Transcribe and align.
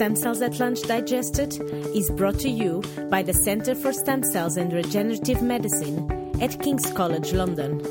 Stem 0.00 0.16
Cells 0.16 0.40
at 0.40 0.58
Lunch 0.58 0.80
Digested 0.84 1.60
is 1.94 2.10
brought 2.12 2.38
to 2.38 2.48
you 2.48 2.82
by 3.10 3.22
the 3.22 3.34
Centre 3.34 3.74
for 3.74 3.92
Stem 3.92 4.22
Cells 4.22 4.56
and 4.56 4.72
Regenerative 4.72 5.42
Medicine 5.42 6.10
at 6.40 6.58
King's 6.58 6.90
College 6.90 7.34
London. 7.34 7.82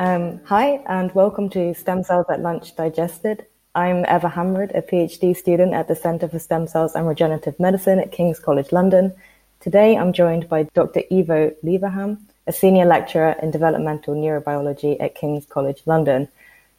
Um, 0.00 0.40
hi, 0.44 0.82
and 0.88 1.14
welcome 1.14 1.48
to 1.50 1.74
Stem 1.74 2.02
Cells 2.02 2.26
at 2.28 2.40
Lunch 2.40 2.74
Digested. 2.74 3.46
I'm 3.76 3.98
Eva 3.98 4.32
Hamrud, 4.34 4.76
a 4.76 4.82
PhD 4.82 5.36
student 5.36 5.74
at 5.74 5.86
the 5.86 5.94
Centre 5.94 6.28
for 6.28 6.40
Stem 6.40 6.66
Cells 6.66 6.96
and 6.96 7.06
Regenerative 7.06 7.60
Medicine 7.60 8.00
at 8.00 8.10
King's 8.10 8.40
College 8.40 8.72
London. 8.72 9.14
Today 9.60 9.96
I'm 9.96 10.12
joined 10.12 10.48
by 10.48 10.64
Dr. 10.74 11.02
Ivo 11.08 11.52
Lieberam, 11.62 12.18
a 12.48 12.52
senior 12.52 12.84
lecturer 12.84 13.36
in 13.40 13.52
developmental 13.52 14.16
neurobiology 14.16 14.96
at 15.00 15.14
King's 15.14 15.46
College 15.46 15.82
London. 15.86 16.26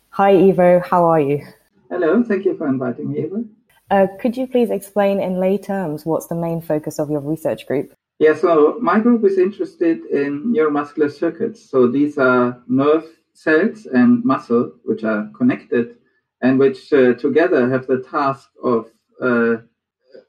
Hi, 0.09 0.31
Ivo, 0.31 0.81
how 0.81 1.05
are 1.05 1.21
you? 1.21 1.47
Hello, 1.89 2.21
thank 2.23 2.43
you 2.43 2.57
for 2.57 2.67
inviting 2.67 3.13
me, 3.13 3.19
Eva. 3.19 3.45
Uh, 3.91 4.07
could 4.19 4.35
you 4.35 4.47
please 4.47 4.69
explain 4.69 5.19
in 5.19 5.39
lay 5.39 5.57
terms 5.57 6.05
what's 6.05 6.27
the 6.27 6.35
main 6.35 6.61
focus 6.61 6.99
of 6.99 7.09
your 7.09 7.21
research 7.21 7.67
group? 7.67 7.93
Yeah, 8.19 8.35
so 8.35 8.77
my 8.81 8.99
group 8.99 9.23
is 9.25 9.37
interested 9.37 10.05
in 10.05 10.53
neuromuscular 10.53 11.11
circuits. 11.11 11.69
So 11.69 11.87
these 11.87 12.17
are 12.17 12.61
nerve 12.67 13.05
cells 13.33 13.85
and 13.85 14.23
muscle 14.23 14.71
which 14.85 15.03
are 15.03 15.29
connected 15.35 15.97
and 16.41 16.59
which 16.59 16.93
uh, 16.93 17.13
together 17.15 17.69
have 17.69 17.87
the 17.87 17.99
task 18.03 18.49
of 18.63 18.89
uh, 19.21 19.57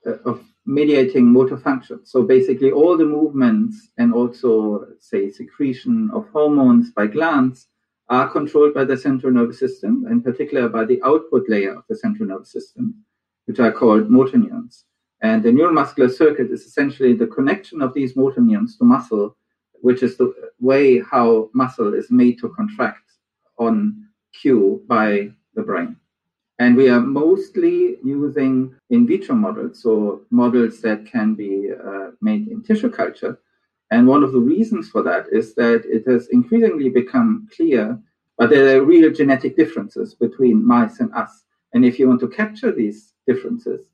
uh 0.06 0.18
of 0.24 0.44
mediating 0.66 1.30
motor 1.30 1.58
function. 1.58 2.00
So 2.04 2.22
basically, 2.22 2.70
all 2.70 2.96
the 2.96 3.04
movements 3.04 3.90
and 3.98 4.14
also, 4.14 4.86
say, 4.98 5.30
secretion 5.30 6.10
of 6.12 6.28
hormones 6.30 6.90
by 6.90 7.06
glands 7.06 7.68
are 8.08 8.28
controlled 8.28 8.74
by 8.74 8.84
the 8.84 8.96
central 8.96 9.32
nervous 9.32 9.58
system, 9.58 10.06
in 10.10 10.22
particular 10.22 10.68
by 10.68 10.84
the 10.84 11.02
output 11.02 11.44
layer 11.48 11.74
of 11.74 11.84
the 11.88 11.96
central 11.96 12.28
nervous 12.28 12.52
system, 12.52 13.04
which 13.46 13.58
are 13.60 13.72
called 13.72 14.10
motor 14.10 14.38
neurons. 14.38 14.84
And 15.20 15.42
the 15.42 15.50
neuromuscular 15.50 16.10
circuit 16.10 16.50
is 16.50 16.62
essentially 16.62 17.14
the 17.14 17.26
connection 17.26 17.80
of 17.80 17.94
these 17.94 18.16
motor 18.16 18.40
neurons 18.40 18.76
to 18.78 18.84
muscle, 18.84 19.36
which 19.80 20.02
is 20.02 20.16
the 20.16 20.32
way 20.60 21.00
how 21.00 21.50
muscle 21.54 21.94
is 21.94 22.10
made 22.10 22.38
to 22.40 22.48
contract 22.50 23.12
on 23.58 24.06
cue 24.38 24.82
by 24.86 25.30
the 25.54 25.62
brain. 25.62 25.96
And 26.58 26.76
we 26.76 26.88
are 26.88 27.00
mostly 27.00 27.96
using 28.04 28.74
in 28.90 29.06
vitro 29.06 29.34
models, 29.34 29.82
so 29.82 30.22
models 30.30 30.80
that 30.82 31.04
can 31.06 31.34
be 31.34 31.70
uh, 31.72 32.10
made 32.20 32.48
in 32.48 32.62
tissue 32.62 32.90
culture. 32.90 33.40
And 33.90 34.06
one 34.06 34.22
of 34.22 34.32
the 34.32 34.40
reasons 34.40 34.88
for 34.88 35.02
that 35.02 35.26
is 35.32 35.54
that 35.54 35.84
it 35.84 36.06
has 36.06 36.28
increasingly 36.28 36.90
become 36.90 37.48
clear 37.54 37.98
that 38.38 38.50
there 38.50 38.76
are 38.76 38.84
real 38.84 39.10
genetic 39.12 39.56
differences 39.56 40.14
between 40.14 40.64
mice 40.64 41.00
and 41.00 41.12
us. 41.14 41.44
And 41.72 41.84
if 41.84 41.98
you 41.98 42.08
want 42.08 42.20
to 42.20 42.28
capture 42.28 42.72
these 42.72 43.13
differences, 43.26 43.86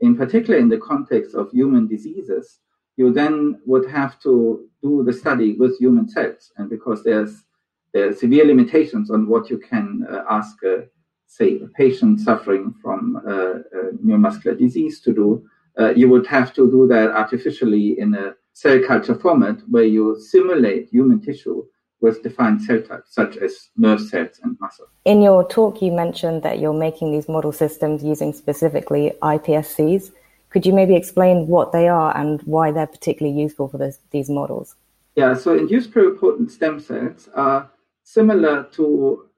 in 0.00 0.16
particular 0.16 0.58
in 0.58 0.68
the 0.68 0.78
context 0.78 1.34
of 1.34 1.50
human 1.50 1.86
diseases, 1.86 2.60
you 2.96 3.12
then 3.12 3.60
would 3.66 3.88
have 3.90 4.20
to 4.20 4.68
do 4.82 5.02
the 5.04 5.12
study 5.12 5.54
with 5.54 5.78
human 5.78 6.08
cells. 6.08 6.52
And 6.56 6.70
because 6.70 7.02
there's 7.02 7.44
there 7.92 8.08
are 8.08 8.14
severe 8.14 8.44
limitations 8.44 9.10
on 9.10 9.26
what 9.26 9.48
you 9.48 9.58
can 9.58 10.06
uh, 10.10 10.22
ask 10.28 10.62
a 10.64 10.86
say, 11.26 11.60
a 11.60 11.66
patient 11.68 12.20
suffering 12.20 12.74
from 12.82 13.16
uh, 13.16 13.30
uh, 13.30 13.90
neuromuscular 14.04 14.58
disease 14.58 15.00
to 15.00 15.12
do, 15.12 15.48
uh, 15.78 15.90
you 15.90 16.08
would 16.08 16.26
have 16.26 16.54
to 16.54 16.70
do 16.70 16.86
that 16.86 17.10
artificially 17.10 17.98
in 17.98 18.14
a 18.14 18.34
cell 18.52 18.80
culture 18.86 19.14
format 19.14 19.60
where 19.68 19.84
you 19.84 20.18
simulate 20.18 20.88
human 20.88 21.20
tissue 21.20 21.64
with 22.06 22.22
defined 22.22 22.62
cell 22.62 22.80
types, 22.80 23.12
such 23.12 23.36
as 23.38 23.70
nerve 23.76 24.00
cells 24.00 24.38
and 24.44 24.56
muscle. 24.60 24.86
In 25.04 25.20
your 25.20 25.46
talk, 25.48 25.82
you 25.82 25.90
mentioned 25.90 26.44
that 26.44 26.60
you're 26.60 26.80
making 26.86 27.10
these 27.10 27.28
model 27.28 27.52
systems 27.52 28.04
using 28.04 28.32
specifically 28.32 29.12
iPSCs. 29.22 30.12
Could 30.50 30.64
you 30.64 30.72
maybe 30.72 30.94
explain 30.94 31.48
what 31.48 31.72
they 31.72 31.88
are 31.88 32.16
and 32.16 32.40
why 32.42 32.70
they're 32.70 32.86
particularly 32.86 33.36
useful 33.36 33.66
for 33.68 33.78
this, 33.78 33.98
these 34.12 34.30
models? 34.30 34.76
Yeah, 35.16 35.34
so 35.34 35.58
induced 35.58 35.90
pluripotent 35.90 36.50
stem 36.50 36.78
cells 36.78 37.28
are 37.34 37.70
similar 38.04 38.68
to 38.78 39.28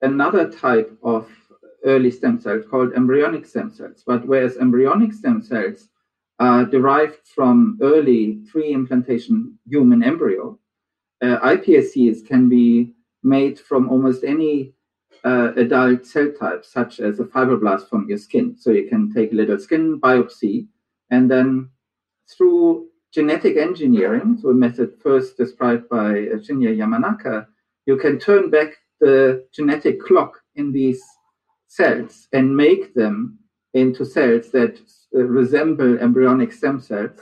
another 0.00 0.50
type 0.50 0.90
of 1.02 1.28
early 1.84 2.10
stem 2.10 2.40
cells 2.40 2.64
called 2.70 2.94
embryonic 2.94 3.44
stem 3.44 3.70
cells. 3.70 4.02
But 4.06 4.26
whereas 4.26 4.56
embryonic 4.56 5.12
stem 5.12 5.42
cells 5.42 5.88
are 6.38 6.64
derived 6.64 7.26
from 7.34 7.78
early 7.82 8.40
pre-implantation 8.50 9.58
human 9.68 10.02
embryo, 10.02 10.58
uh, 11.22 11.38
iPSCs 11.40 12.26
can 12.26 12.48
be 12.48 12.94
made 13.22 13.58
from 13.58 13.88
almost 13.88 14.24
any 14.24 14.72
uh, 15.24 15.52
adult 15.56 16.06
cell 16.06 16.30
type, 16.38 16.64
such 16.64 17.00
as 17.00 17.18
a 17.18 17.24
fibroblast 17.24 17.88
from 17.88 18.08
your 18.08 18.18
skin. 18.18 18.56
So 18.58 18.70
you 18.70 18.88
can 18.88 19.12
take 19.12 19.32
a 19.32 19.34
little 19.34 19.58
skin 19.58 20.00
biopsy, 20.00 20.68
and 21.10 21.30
then 21.30 21.70
through 22.36 22.88
genetic 23.12 23.56
engineering, 23.56 24.38
so 24.40 24.50
a 24.50 24.54
method 24.54 24.94
first 25.02 25.36
described 25.36 25.88
by 25.88 26.12
Shinya 26.44 26.76
Yamanaka, 26.76 27.46
you 27.86 27.96
can 27.96 28.18
turn 28.18 28.50
back 28.50 28.76
the 29.00 29.46
genetic 29.52 30.00
clock 30.00 30.40
in 30.54 30.72
these 30.72 31.02
cells 31.68 32.28
and 32.32 32.56
make 32.56 32.94
them 32.94 33.38
into 33.74 34.04
cells 34.04 34.50
that 34.50 34.78
uh, 35.14 35.22
resemble 35.22 35.98
embryonic 35.98 36.52
stem 36.52 36.80
cells 36.80 37.18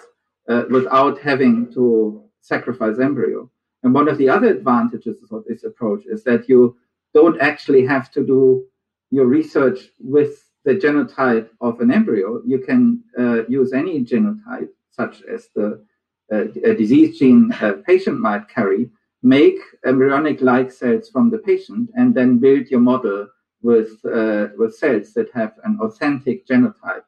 uh, 0.49 0.65
without 0.71 1.19
having 1.21 1.73
to 1.73 2.23
sacrifice 2.41 2.99
embryo. 2.99 3.51
And 3.85 3.95
one 3.95 4.09
of 4.09 4.19
the 4.19 4.29
other 4.29 4.49
advantages 4.49 5.19
of 5.31 5.45
this 5.45 5.63
approach 5.63 6.05
is 6.07 6.25
that 6.25 6.49
you 6.49 6.77
don't 7.13 7.41
actually 7.41 7.87
have 7.87 8.11
to 8.13 8.27
do 8.27 8.65
your 9.11 9.27
research 9.27 9.91
with 10.01 10.51
the 10.65 10.75
genotype 10.75 11.51
of 11.61 11.81
an 11.81 11.93
embryo. 11.93 12.43
You 12.47 12.59
can 12.59 13.05
uh, 13.19 13.47
use 13.47 13.75
any 13.75 14.03
genotype, 14.03 14.71
such 14.91 15.23
as 15.23 15.49
the 15.55 15.85
uh, 16.33 16.45
disease 16.83 17.19
gene 17.19 17.53
a 17.61 17.75
patient 17.75 18.19
might 18.19 18.49
carry, 18.49 18.91
make 19.23 19.59
embryonic 19.85 20.41
like 20.41 20.73
cells 20.73 21.11
from 21.11 21.31
the 21.31 21.39
patient 21.39 21.91
and 21.95 22.15
then 22.15 22.39
build 22.39 22.69
your 22.69 22.81
model 22.81 23.29
with 23.63 23.93
uh, 24.05 24.49
with 24.57 24.75
cells 24.75 25.13
that 25.15 25.29
have 25.35 25.53
an 25.65 25.79
authentic 25.81 26.47
genotype 26.47 27.05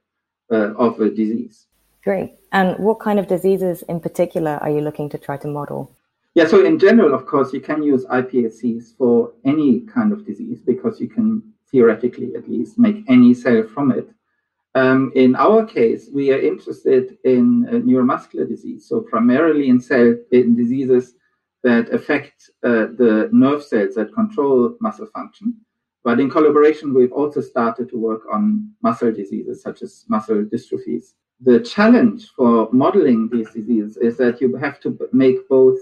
uh, 0.53 0.75
of 0.75 1.00
a 1.00 1.09
disease. 1.10 1.66
Great. 2.04 2.34
And 2.53 2.78
what 2.78 3.00
kind 3.00 3.19
of 3.19 3.26
diseases 3.26 3.82
in 3.88 4.00
particular 4.00 4.59
are 4.60 4.70
you 4.70 4.81
looking 4.81 5.09
to 5.10 5.19
try 5.19 5.38
to 5.38 5.48
model? 5.48 5.96
Yeah, 6.36 6.47
so 6.47 6.62
in 6.66 6.78
general, 6.78 7.14
of 7.14 7.24
course, 7.24 7.54
you 7.54 7.62
can 7.62 7.82
use 7.82 8.04
iPSCs 8.04 8.94
for 8.98 9.32
any 9.47 9.80
kind 9.80 10.12
of 10.12 10.26
disease 10.26 10.60
because 10.60 11.00
you 11.00 11.08
can 11.08 11.42
theoretically 11.70 12.34
at 12.36 12.47
least 12.47 12.78
make 12.78 13.04
any 13.08 13.32
cell 13.32 13.62
from 13.62 13.91
it. 13.91 14.10
Um, 14.74 15.12
in 15.14 15.34
our 15.34 15.64
case, 15.64 16.10
we 16.12 16.34
are 16.34 16.38
interested 16.38 17.16
in 17.24 17.66
uh, 17.66 17.72
neuromuscular 17.76 18.47
disease, 18.47 18.86
so 18.86 19.00
primarily 19.00 19.70
in 19.70 19.80
cell 19.80 20.14
in 20.30 20.54
diseases 20.54 21.14
that 21.62 21.88
affect 21.88 22.50
uh, 22.62 22.92
the 23.00 23.30
nerve 23.32 23.64
cells 23.64 23.94
that 23.94 24.12
control 24.12 24.76
muscle 24.78 25.06
function. 25.06 25.56
But 26.04 26.20
in 26.20 26.28
collaboration, 26.28 26.92
we've 26.92 27.12
also 27.12 27.41
started 27.41 27.88
to 27.88 27.97
work 27.97 28.24
on 28.30 28.72
muscle 28.82 29.10
diseases 29.10 29.62
such 29.62 29.80
as 29.80 30.04
muscle 30.08 30.44
dystrophies. 30.44 31.14
The 31.41 31.60
challenge 31.60 32.28
for 32.36 32.68
modeling 32.72 33.30
these 33.30 33.48
diseases 33.53 33.97
is 33.97 34.18
that 34.18 34.42
you 34.42 34.54
have 34.56 34.80
to 34.80 34.98
make 35.14 35.48
both 35.48 35.78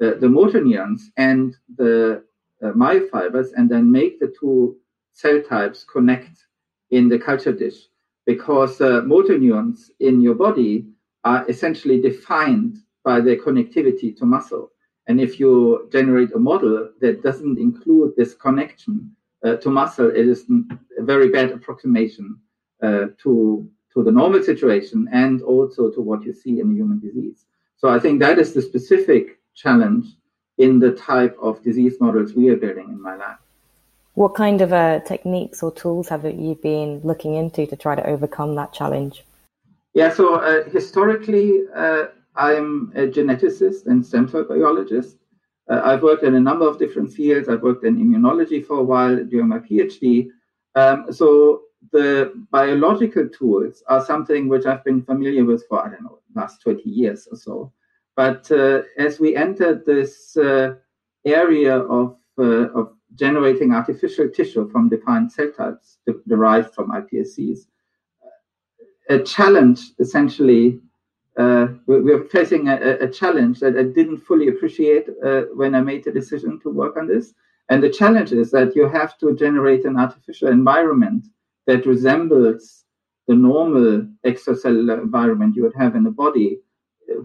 the 0.00 0.28
motor 0.28 0.62
neurons 0.62 1.10
and 1.16 1.56
the 1.76 2.22
uh, 2.62 2.66
myofibers 2.72 3.48
and 3.56 3.68
then 3.70 3.90
make 3.90 4.18
the 4.18 4.32
two 4.38 4.76
cell 5.12 5.40
types 5.42 5.84
connect 5.84 6.46
in 6.90 7.08
the 7.08 7.18
culture 7.18 7.52
dish 7.52 7.88
because 8.26 8.80
uh, 8.80 9.02
motor 9.04 9.38
neurons 9.38 9.90
in 10.00 10.20
your 10.20 10.34
body 10.34 10.86
are 11.24 11.44
essentially 11.48 12.00
defined 12.00 12.78
by 13.04 13.20
their 13.20 13.36
connectivity 13.36 14.16
to 14.16 14.24
muscle. 14.24 14.70
And 15.06 15.20
if 15.20 15.40
you 15.40 15.88
generate 15.92 16.32
a 16.34 16.38
model 16.38 16.90
that 17.00 17.22
doesn't 17.22 17.58
include 17.58 18.14
this 18.16 18.34
connection 18.34 19.14
uh, 19.44 19.56
to 19.56 19.70
muscle, 19.70 20.10
it 20.10 20.28
is 20.28 20.46
a 20.98 21.02
very 21.02 21.28
bad 21.28 21.50
approximation 21.50 22.38
uh, 22.82 23.06
to 23.22 23.68
to 23.92 24.04
the 24.04 24.12
normal 24.12 24.40
situation 24.40 25.08
and 25.12 25.42
also 25.42 25.90
to 25.90 26.00
what 26.00 26.22
you 26.22 26.32
see 26.32 26.60
in 26.60 26.76
human 26.76 27.00
disease. 27.00 27.46
So 27.76 27.88
I 27.88 27.98
think 27.98 28.20
that 28.20 28.38
is 28.38 28.54
the 28.54 28.62
specific 28.62 29.39
challenge 29.54 30.06
in 30.58 30.78
the 30.78 30.92
type 30.92 31.36
of 31.40 31.62
disease 31.62 31.96
models 32.00 32.34
we 32.34 32.48
are 32.48 32.56
building 32.56 32.88
in 32.88 33.00
my 33.00 33.16
lab. 33.16 33.38
What 34.14 34.34
kind 34.34 34.60
of 34.60 34.72
uh, 34.72 35.00
techniques 35.00 35.62
or 35.62 35.72
tools 35.72 36.08
have 36.08 36.24
you 36.24 36.58
been 36.62 37.00
looking 37.02 37.34
into 37.34 37.66
to 37.66 37.76
try 37.76 37.94
to 37.94 38.06
overcome 38.06 38.54
that 38.56 38.72
challenge? 38.72 39.24
Yeah, 39.94 40.12
so 40.12 40.34
uh, 40.34 40.68
historically, 40.68 41.62
uh, 41.74 42.06
I'm 42.36 42.92
a 42.94 43.06
geneticist 43.06 43.86
and 43.86 44.04
stem 44.04 44.28
cell 44.28 44.44
biologist. 44.44 45.16
Uh, 45.68 45.80
I've 45.84 46.02
worked 46.02 46.24
in 46.24 46.34
a 46.34 46.40
number 46.40 46.68
of 46.68 46.78
different 46.78 47.12
fields. 47.12 47.48
I've 47.48 47.62
worked 47.62 47.84
in 47.84 47.96
immunology 47.96 48.64
for 48.64 48.78
a 48.78 48.82
while 48.84 49.24
during 49.24 49.48
my 49.48 49.58
PhD. 49.58 50.28
Um, 50.74 51.12
so 51.12 51.62
the 51.92 52.32
biological 52.50 53.28
tools 53.28 53.82
are 53.88 54.04
something 54.04 54.48
which 54.48 54.66
I've 54.66 54.84
been 54.84 55.02
familiar 55.02 55.44
with 55.44 55.66
for, 55.68 55.84
I 55.84 55.90
don't 55.90 56.02
know, 56.02 56.18
last 56.34 56.60
20 56.62 56.88
years 56.88 57.28
or 57.30 57.36
so. 57.36 57.72
But 58.20 58.52
uh, 58.52 58.82
as 58.98 59.18
we 59.18 59.34
entered 59.34 59.86
this 59.86 60.36
uh, 60.36 60.74
area 61.24 61.78
of, 61.78 62.18
uh, 62.38 62.68
of 62.78 62.92
generating 63.14 63.72
artificial 63.72 64.28
tissue 64.28 64.68
from 64.70 64.90
defined 64.90 65.32
cell 65.32 65.50
types 65.56 65.96
derived 66.28 66.74
from 66.74 66.90
iPSCs, 66.90 67.60
a 69.08 69.20
challenge 69.20 69.80
essentially. 69.98 70.80
Uh, 71.38 71.68
we're 71.86 72.24
facing 72.24 72.68
a, 72.68 72.76
a, 73.06 73.08
challenge 73.08 73.60
that 73.60 73.78
I 73.78 73.84
didn't 73.84 74.18
fully 74.18 74.48
appreciate 74.48 75.06
uh, 75.24 75.42
when 75.54 75.74
I 75.74 75.80
made 75.80 76.04
the 76.04 76.12
decision 76.12 76.60
to 76.60 76.68
work 76.68 76.98
on 76.98 77.06
this. 77.06 77.32
And 77.70 77.82
the 77.82 77.88
challenge 77.88 78.32
is 78.32 78.50
that 78.50 78.76
you 78.76 78.86
have 78.86 79.16
to 79.20 79.34
generate 79.34 79.86
an 79.86 79.96
artificial 79.96 80.48
environment 80.48 81.24
that 81.66 81.86
resembles 81.86 82.84
the 83.28 83.34
normal 83.34 84.06
extracellular 84.26 85.00
environment 85.00 85.56
you 85.56 85.62
would 85.62 85.80
have 85.82 85.94
in 85.96 86.04
the 86.04 86.10
body 86.10 86.58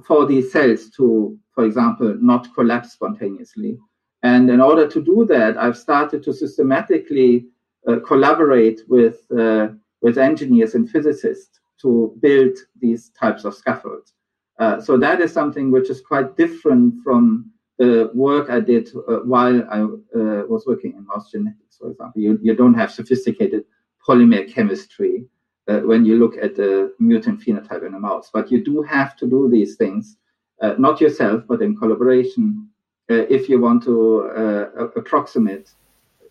for 0.05 0.25
these 0.25 0.51
cells 0.51 0.89
to, 0.91 1.37
for 1.53 1.65
example, 1.65 2.17
not 2.21 2.53
collapse 2.53 2.93
spontaneously. 2.93 3.77
And 4.23 4.49
in 4.49 4.59
order 4.59 4.87
to 4.87 5.01
do 5.01 5.25
that, 5.29 5.57
I've 5.57 5.77
started 5.77 6.23
to 6.23 6.33
systematically 6.33 7.45
uh, 7.87 7.99
collaborate 7.99 8.81
with 8.87 9.19
uh, 9.31 9.67
with 10.01 10.17
engineers 10.17 10.75
and 10.75 10.89
physicists 10.89 11.59
to 11.81 12.15
build 12.19 12.57
these 12.79 13.09
types 13.09 13.45
of 13.45 13.53
scaffolds. 13.53 14.13
Uh, 14.59 14.79
so 14.79 14.97
that 14.97 15.19
is 15.21 15.33
something 15.33 15.71
which 15.71 15.89
is 15.89 16.01
quite 16.01 16.37
different 16.37 16.95
from 17.03 17.51
the 17.77 18.09
work 18.13 18.49
I 18.49 18.59
did 18.59 18.89
uh, 18.95 19.17
while 19.25 19.61
I 19.69 19.81
uh, 19.81 20.43
was 20.47 20.65
working 20.65 20.93
in 20.93 21.05
mouse 21.05 21.29
genetics, 21.31 21.77
for 21.77 21.91
example. 21.91 22.21
You, 22.21 22.39
you 22.41 22.55
don't 22.55 22.73
have 22.75 22.91
sophisticated 22.91 23.65
polymer 24.07 24.51
chemistry 24.51 25.25
uh, 25.67 25.79
when 25.79 26.05
you 26.05 26.17
look 26.17 26.37
at 26.37 26.55
the 26.55 26.93
mutant 26.99 27.41
phenotype 27.41 27.85
in 27.85 27.93
a 27.93 27.99
mouse, 27.99 28.29
but 28.31 28.51
you 28.51 28.63
do 28.63 28.81
have 28.81 29.15
to 29.17 29.27
do 29.27 29.49
these 29.49 29.75
things, 29.75 30.17
uh, 30.61 30.75
not 30.77 31.01
yourself, 31.01 31.43
but 31.47 31.61
in 31.61 31.75
collaboration, 31.75 32.69
uh, 33.09 33.25
if 33.29 33.49
you 33.49 33.59
want 33.59 33.83
to 33.83 34.23
uh, 34.35 34.87
approximate 34.95 35.71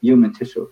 human 0.01 0.33
tissue. 0.33 0.69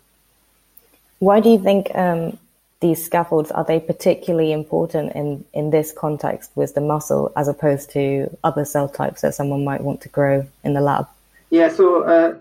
Why 1.18 1.40
do 1.40 1.48
you 1.50 1.58
think 1.58 1.94
um, 1.94 2.38
these 2.82 3.02
scaffolds 3.02 3.50
are 3.52 3.64
they 3.64 3.80
particularly 3.80 4.52
important 4.52 5.12
in 5.14 5.44
in 5.54 5.70
this 5.70 5.92
context 5.92 6.50
with 6.54 6.74
the 6.74 6.80
muscle 6.80 7.32
as 7.36 7.48
opposed 7.48 7.90
to 7.90 8.28
other 8.44 8.64
cell 8.66 8.88
types 8.88 9.22
that 9.22 9.34
someone 9.34 9.64
might 9.64 9.80
want 9.80 10.00
to 10.02 10.08
grow 10.08 10.46
in 10.64 10.74
the 10.74 10.80
lab 10.80 11.06
yeah 11.50 11.68
so 11.68 12.02
uh, 12.02 12.34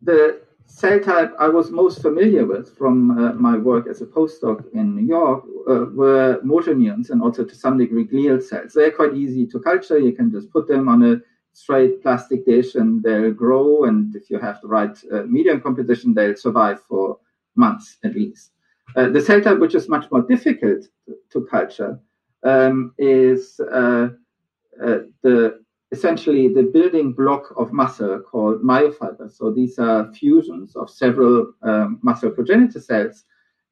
the 0.00 0.40
cell 0.66 0.98
type 1.00 1.32
i 1.38 1.48
was 1.48 1.70
most 1.70 2.02
familiar 2.02 2.44
with 2.46 2.76
from 2.76 3.10
uh, 3.18 3.32
my 3.34 3.56
work 3.56 3.86
as 3.86 4.00
a 4.00 4.06
postdoc 4.06 4.64
in 4.74 4.96
new 4.96 5.06
york 5.06 5.44
uh, 5.68 5.86
were 5.92 6.40
motor 6.42 6.74
neurons 6.74 7.10
and 7.10 7.22
also 7.22 7.44
to 7.44 7.54
some 7.54 7.78
degree 7.78 8.04
glial 8.04 8.42
cells. 8.42 8.72
They're 8.72 8.90
quite 8.90 9.14
easy 9.14 9.46
to 9.46 9.60
culture. 9.60 9.98
You 9.98 10.12
can 10.12 10.30
just 10.30 10.50
put 10.50 10.68
them 10.68 10.88
on 10.88 11.02
a 11.02 11.20
straight 11.52 12.02
plastic 12.02 12.46
dish 12.46 12.74
and 12.74 13.02
they'll 13.02 13.32
grow. 13.32 13.84
And 13.84 14.14
if 14.16 14.30
you 14.30 14.38
have 14.38 14.60
the 14.60 14.68
right 14.68 14.96
uh, 15.12 15.22
medium 15.22 15.60
composition 15.60 16.14
they'll 16.14 16.36
survive 16.36 16.82
for 16.82 17.18
months 17.54 17.98
at 18.04 18.14
least. 18.14 18.50
Uh, 18.96 19.08
the 19.08 19.20
cell 19.20 19.40
type, 19.40 19.58
which 19.58 19.74
is 19.74 19.88
much 19.88 20.10
more 20.10 20.22
difficult 20.22 20.86
to 21.30 21.46
culture, 21.50 21.98
um, 22.44 22.92
is 22.98 23.60
uh, 23.72 24.08
uh, 24.84 24.98
the 25.22 25.61
essentially 25.92 26.48
the 26.48 26.62
building 26.62 27.12
block 27.12 27.52
of 27.56 27.72
muscle 27.72 28.18
called 28.18 28.62
myofibers. 28.62 29.36
So 29.36 29.52
these 29.52 29.78
are 29.78 30.12
fusions 30.14 30.74
of 30.74 30.90
several 30.90 31.52
um, 31.62 32.00
muscle 32.02 32.30
progenitor 32.30 32.80
cells. 32.80 33.24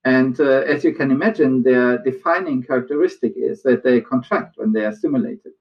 And 0.05 0.38
uh, 0.38 0.62
as 0.67 0.84
you 0.84 0.93
can 0.93 1.11
imagine, 1.11 1.62
their 1.62 1.99
defining 1.99 2.62
characteristic 2.62 3.32
is 3.37 3.62
that 3.62 3.82
they 3.82 4.00
contract 4.00 4.58
when 4.58 4.72
they 4.72 4.84
are 4.84 4.94
stimulated. 4.94 5.52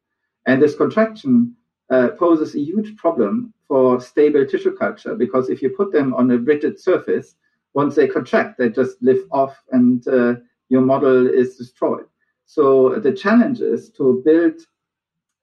And 0.45 0.61
this 0.61 0.75
contraction 0.75 1.55
uh, 1.89 2.09
poses 2.09 2.55
a 2.55 2.59
huge 2.59 2.95
problem 2.97 3.53
for 3.67 4.01
stable 4.01 4.45
tissue 4.45 4.75
culture 4.75 5.15
because 5.15 5.49
if 5.49 5.61
you 5.61 5.69
put 5.69 5.91
them 5.91 6.13
on 6.13 6.29
a 6.31 6.37
rigid 6.37 6.79
surface, 6.79 7.35
once 7.73 7.95
they 7.95 8.07
contract, 8.07 8.57
they 8.57 8.69
just 8.69 9.01
lift 9.01 9.27
off 9.31 9.55
and 9.71 10.05
uh, 10.07 10.35
your 10.69 10.81
model 10.81 11.27
is 11.27 11.57
destroyed. 11.57 12.05
So 12.45 12.95
the 12.99 13.13
challenge 13.13 13.61
is 13.61 13.89
to 13.91 14.21
build 14.25 14.61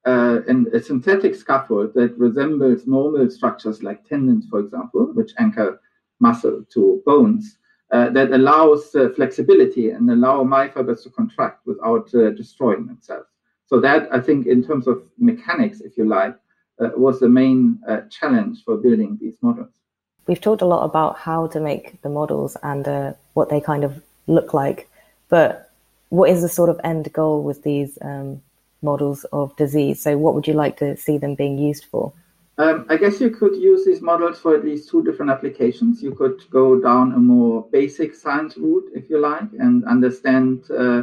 uh, 0.07 0.41
an, 0.49 0.67
a 0.73 0.81
synthetic 0.81 1.35
scaffold 1.35 1.93
that 1.95 2.17
resembles 2.17 2.87
normal 2.87 3.29
structures 3.31 3.83
like 3.83 4.09
tendons, 4.09 4.47
for 4.49 4.61
example, 4.61 5.07
which 5.15 5.33
anchor 5.39 5.81
muscle 6.21 6.65
to 6.73 7.03
bones, 7.05 7.59
uh, 7.93 8.09
that 8.11 8.33
allows 8.33 8.95
uh, 8.95 9.09
flexibility 9.15 9.91
and 9.91 10.11
allow 10.11 10.43
myofibers 10.45 11.03
to 11.03 11.11
contract 11.11 11.67
without 11.67 12.13
uh, 12.15 12.31
destroying 12.31 12.87
themselves. 12.87 13.29
So 13.67 13.81
that, 13.81 14.09
I 14.13 14.21
think, 14.21 14.47
in 14.47 14.63
terms 14.65 14.87
of 14.87 15.03
mechanics, 15.19 15.81
if 15.81 15.97
you 15.97 16.05
like, 16.05 16.37
uh, 16.81 16.91
was 16.97 17.21
the 17.21 17.29
main 17.29 17.81
uh, 17.89 18.03
challenge 18.11 18.63
for 18.65 18.77
building 18.77 19.19
these 19.21 19.37
models 19.43 19.71
we've 20.27 20.41
talked 20.41 20.63
a 20.63 20.67
lot 20.67 20.85
about 20.85 21.17
how 21.17 21.47
to 21.47 21.61
make 21.61 22.03
the 22.03 22.09
models 22.09 22.57
and 22.63 23.15
what 23.35 23.49
they 23.49 23.61
kind 23.61 23.85
of 23.85 24.03
look 24.27 24.53
like, 24.53 24.89
but 25.29 25.71
what 26.09 26.31
is 26.31 26.43
the 26.43 26.49
sort 26.49 26.71
of 26.71 26.81
end 26.85 27.13
goal 27.13 27.43
with 27.43 27.63
these 27.63 27.99
um, 28.03 28.43
models 28.83 29.25
of 29.33 29.55
disease? 29.57 30.03
So, 30.03 30.17
what 30.19 30.35
would 30.35 30.47
you 30.47 30.55
like 30.55 30.77
to 30.79 30.97
see 30.97 31.19
them 31.19 31.35
being 31.35 31.59
used 31.59 31.87
for? 31.87 32.13
Um, 32.59 32.87
I 32.89 32.97
guess 32.97 33.21
you 33.21 33.31
could 33.31 33.55
use 33.55 33.85
these 33.85 34.01
models 34.01 34.39
for 34.39 34.55
at 34.57 34.65
least 34.65 34.89
two 34.89 35.03
different 35.03 35.31
applications. 35.31 36.03
You 36.03 36.15
could 36.15 36.41
go 36.51 36.81
down 36.81 37.13
a 37.13 37.19
more 37.19 37.67
basic 37.71 38.15
science 38.15 38.57
route, 38.57 38.91
if 38.95 39.11
you 39.11 39.19
like, 39.19 39.51
and 39.59 39.85
understand 39.85 40.65
uh, 40.71 41.03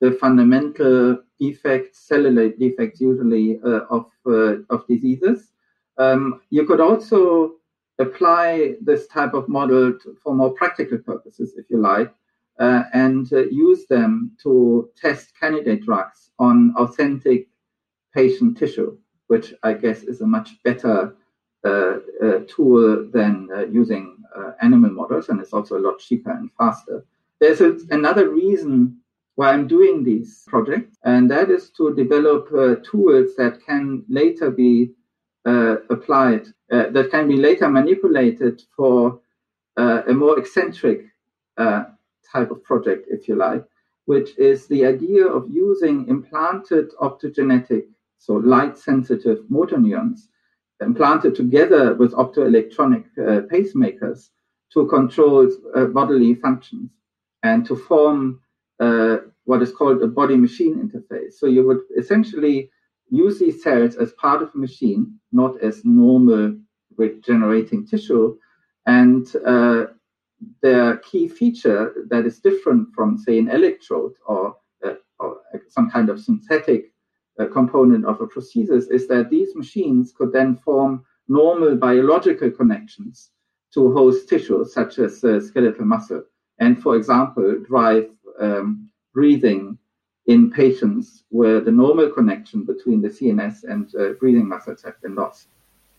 the 0.00 0.12
fundamental 0.20 1.18
defects, 1.40 1.98
cellular 1.98 2.50
defects 2.50 3.00
usually, 3.00 3.58
uh, 3.64 3.80
of, 3.90 4.06
uh, 4.26 4.62
of 4.70 4.86
diseases. 4.86 5.50
Um, 5.98 6.40
you 6.50 6.64
could 6.66 6.80
also 6.80 7.56
apply 7.98 8.76
this 8.80 9.08
type 9.08 9.34
of 9.34 9.48
model 9.48 9.92
to, 9.98 10.16
for 10.22 10.34
more 10.34 10.50
practical 10.50 10.98
purposes, 10.98 11.54
if 11.56 11.66
you 11.68 11.78
like, 11.78 12.12
uh, 12.58 12.84
and 12.92 13.32
uh, 13.32 13.44
use 13.50 13.86
them 13.86 14.32
to 14.42 14.90
test 14.96 15.32
candidate 15.38 15.84
drugs 15.84 16.30
on 16.38 16.74
authentic 16.76 17.48
patient 18.14 18.58
tissue, 18.58 18.96
which 19.28 19.54
I 19.62 19.72
guess 19.72 20.02
is 20.02 20.20
a 20.20 20.26
much 20.26 20.62
better 20.62 21.16
uh, 21.64 21.98
uh 22.22 22.40
tool 22.48 23.08
than 23.12 23.48
uh, 23.54 23.66
using 23.66 24.16
uh, 24.36 24.50
animal 24.60 24.90
models, 24.90 25.28
and 25.28 25.40
it's 25.40 25.52
also 25.52 25.78
a 25.78 25.84
lot 25.86 25.98
cheaper 25.98 26.30
and 26.30 26.50
faster. 26.58 27.04
There's 27.40 27.60
a, 27.60 27.78
another 27.90 28.28
reason 28.28 28.98
why 29.36 29.52
I'm 29.52 29.66
doing 29.66 30.04
these 30.04 30.44
projects, 30.46 30.98
and 31.04 31.30
that 31.30 31.50
is 31.50 31.70
to 31.78 31.94
develop 31.94 32.48
tools 32.84 33.34
that 33.36 33.60
can 33.64 34.04
later 34.08 34.50
be 34.50 34.92
applied 35.44 36.46
that 36.68 37.08
can 37.10 37.28
be 37.28 37.36
later 37.36 37.68
manipulated 37.68 38.62
for 38.76 39.20
a 39.76 40.12
more 40.12 40.38
eccentric 40.38 41.06
uh, 41.56 41.84
type 42.32 42.50
of 42.50 42.62
project, 42.64 43.06
if 43.10 43.28
you 43.28 43.36
like, 43.36 43.64
which 44.06 44.36
is 44.38 44.66
the 44.66 44.84
idea 44.84 45.26
of 45.26 45.50
using 45.50 46.08
implanted 46.08 46.90
optogenetic, 47.00 47.84
so 48.18 48.34
light 48.34 48.76
sensitive 48.76 49.38
motor 49.48 49.78
neurons, 49.78 50.28
implanted 50.80 51.34
together 51.34 51.94
with 51.94 52.12
optoelectronic 52.12 53.04
uh, 53.18 53.42
pacemakers 53.52 54.30
to 54.72 54.86
control 54.86 55.48
uh, 55.76 55.84
bodily 55.84 56.34
functions 56.34 56.90
and 57.42 57.64
to 57.66 57.76
form 57.76 58.40
what 59.44 59.62
is 59.62 59.72
called 59.72 60.02
a 60.02 60.06
body 60.06 60.36
machine 60.36 60.76
interface. 60.84 61.34
So 61.34 61.46
you 61.46 61.66
would 61.66 61.80
essentially 61.96 62.70
use 63.10 63.38
these 63.38 63.62
cells 63.62 63.96
as 63.96 64.12
part 64.14 64.42
of 64.42 64.50
a 64.54 64.58
machine, 64.58 65.18
not 65.32 65.60
as 65.62 65.84
normal 65.84 66.56
regenerating 66.96 67.86
tissue. 67.86 68.36
And 68.86 69.26
uh, 69.46 69.86
the 70.60 71.00
key 71.04 71.28
feature 71.28 71.92
that 72.08 72.26
is 72.26 72.38
different 72.38 72.88
from, 72.94 73.18
say, 73.18 73.38
an 73.38 73.48
electrode 73.48 74.12
or, 74.26 74.56
uh, 74.84 74.94
or 75.18 75.38
some 75.68 75.90
kind 75.90 76.08
of 76.08 76.20
synthetic 76.20 76.92
uh, 77.38 77.46
component 77.46 78.04
of 78.04 78.20
a 78.20 78.26
prosthesis 78.26 78.90
is 78.90 79.08
that 79.08 79.30
these 79.30 79.54
machines 79.54 80.12
could 80.16 80.32
then 80.32 80.56
form 80.56 81.04
normal 81.28 81.76
biological 81.76 82.50
connections 82.50 83.30
to 83.74 83.92
host 83.92 84.28
tissues, 84.28 84.74
such 84.74 84.98
as 84.98 85.24
uh, 85.24 85.40
skeletal 85.40 85.84
muscle, 85.84 86.22
and, 86.58 86.82
for 86.82 86.96
example, 86.96 87.58
drive 87.66 88.10
um, 88.38 88.88
breathing 89.14 89.78
in 90.26 90.50
patients 90.50 91.24
where 91.30 91.60
the 91.60 91.70
normal 91.70 92.10
connection 92.10 92.64
between 92.64 93.00
the 93.00 93.08
CNS 93.08 93.64
and 93.64 93.92
uh, 93.94 94.12
breathing 94.20 94.48
muscles 94.48 94.82
have 94.82 95.00
been 95.02 95.14
lost. 95.14 95.48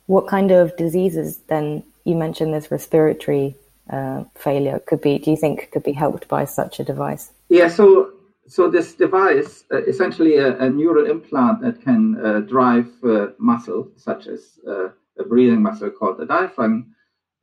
What 0.06 0.28
kind 0.28 0.52
of 0.52 0.76
diseases 0.78 1.40
then? 1.48 1.84
You 2.06 2.16
mentioned 2.16 2.54
this 2.54 2.70
respiratory 2.70 3.56
uh, 3.90 4.24
failure 4.36 4.80
could 4.86 5.02
be. 5.02 5.20
Do 5.20 5.32
you 5.32 5.38
think 5.38 5.72
could 5.72 5.84
be 5.84 5.94
helped 5.94 6.28
by 6.28 6.46
such 6.46 6.80
a 6.80 6.84
device? 6.84 7.32
Yeah. 7.50 7.68
So 7.68 8.13
so 8.48 8.70
this 8.70 8.94
device, 8.94 9.63
uh, 9.72 9.84
essentially 9.84 10.38
a, 10.38 10.58
a, 10.60 10.70
neural 10.70 11.10
implant 11.10 11.62
that 11.62 11.82
can 11.82 12.20
uh, 12.24 12.42
drive 12.42 12.92
uh, 13.04 13.28
muscle, 13.38 13.90
such 13.96 14.28
as 14.28 14.60
uh, 14.68 14.90
a 15.18 15.24
breathing 15.24 15.62
muscle 15.62 15.90
called 15.90 16.18
the 16.18 16.25
diaphragm, 16.25 16.94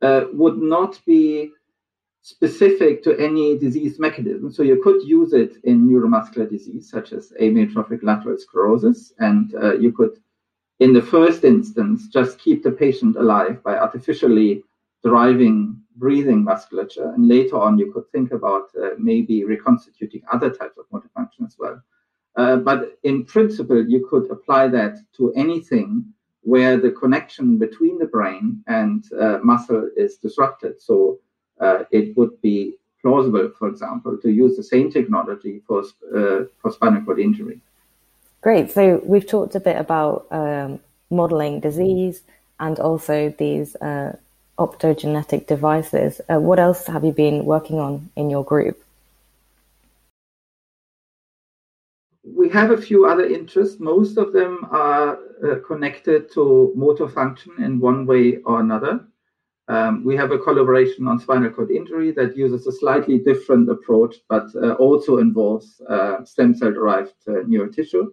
uh, 0.01 0.25
would 0.33 0.57
not 0.57 0.99
be 1.05 1.51
specific 2.21 3.03
to 3.03 3.17
any 3.17 3.57
disease 3.57 3.99
mechanism. 3.99 4.51
So 4.51 4.61
you 4.61 4.81
could 4.83 5.01
use 5.01 5.33
it 5.33 5.55
in 5.63 5.89
neuromuscular 5.89 6.49
disease, 6.49 6.89
such 6.89 7.13
as 7.13 7.33
amyotrophic 7.41 8.03
lateral 8.03 8.37
sclerosis, 8.37 9.11
and 9.17 9.55
uh, 9.55 9.73
you 9.75 9.91
could, 9.91 10.19
in 10.79 10.93
the 10.93 11.01
first 11.01 11.43
instance, 11.43 12.07
just 12.09 12.37
keep 12.37 12.61
the 12.63 12.71
patient 12.71 13.15
alive 13.15 13.63
by 13.63 13.75
artificially 13.75 14.63
driving 15.03 15.80
breathing 15.95 16.43
musculature. 16.43 17.11
And 17.13 17.27
later 17.27 17.57
on, 17.57 17.77
you 17.77 17.91
could 17.91 18.09
think 18.11 18.31
about 18.31 18.69
uh, 18.81 18.91
maybe 18.97 19.43
reconstituting 19.43 20.21
other 20.31 20.49
types 20.49 20.77
of 20.77 20.85
motor 20.91 21.09
function 21.15 21.45
as 21.45 21.55
well. 21.59 21.81
Uh, 22.35 22.57
but 22.57 22.97
in 23.03 23.25
principle, 23.25 23.85
you 23.85 24.07
could 24.09 24.29
apply 24.31 24.67
that 24.69 24.97
to 25.17 25.33
anything 25.33 26.05
where 26.43 26.77
the 26.77 26.91
connection 26.91 27.57
between 27.57 27.97
the 27.99 28.05
brain 28.05 28.63
and 28.67 29.05
uh, 29.19 29.39
muscle 29.43 29.89
is 29.95 30.17
disrupted. 30.17 30.81
So 30.81 31.19
uh, 31.59 31.83
it 31.91 32.17
would 32.17 32.41
be 32.41 32.75
plausible, 33.01 33.51
for 33.57 33.67
example, 33.67 34.17
to 34.21 34.29
use 34.31 34.55
the 34.55 34.63
same 34.63 34.91
technology 34.91 35.61
for, 35.67 35.83
uh, 36.15 36.45
for 36.61 36.71
spinal 36.71 37.03
cord 37.03 37.19
injury. 37.19 37.61
Great. 38.41 38.71
So 38.71 39.01
we've 39.03 39.27
talked 39.27 39.55
a 39.55 39.59
bit 39.59 39.77
about 39.77 40.25
um, 40.31 40.79
modeling 41.09 41.59
disease 41.59 42.23
and 42.59 42.79
also 42.79 43.33
these 43.37 43.75
uh, 43.75 44.15
optogenetic 44.57 45.47
devices. 45.47 46.21
Uh, 46.29 46.39
what 46.39 46.59
else 46.59 46.87
have 46.87 47.03
you 47.03 47.11
been 47.11 47.45
working 47.45 47.79
on 47.79 48.09
in 48.15 48.29
your 48.29 48.43
group? 48.43 48.83
We 52.23 52.49
have 52.49 52.71
a 52.71 52.81
few 52.81 53.05
other 53.05 53.25
interests. 53.25 53.79
Most 53.79 54.17
of 54.17 54.33
them 54.33 54.67
are 54.71 55.17
uh, 55.43 55.55
connected 55.65 56.31
to 56.33 56.71
motor 56.75 57.09
function 57.09 57.53
in 57.63 57.79
one 57.79 58.05
way 58.05 58.37
or 58.37 58.59
another. 58.59 59.05
Um, 59.67 60.03
we 60.03 60.15
have 60.17 60.31
a 60.31 60.37
collaboration 60.37 61.07
on 61.07 61.19
spinal 61.19 61.49
cord 61.49 61.71
injury 61.71 62.11
that 62.11 62.35
uses 62.35 62.67
a 62.67 62.71
slightly 62.71 63.19
different 63.19 63.69
approach, 63.69 64.15
but 64.27 64.47
uh, 64.55 64.73
also 64.73 65.17
involves 65.17 65.81
uh, 65.87 66.25
stem 66.25 66.53
cell 66.53 66.71
derived 66.71 67.13
uh, 67.27 67.43
neural 67.47 67.71
tissue. 67.71 68.11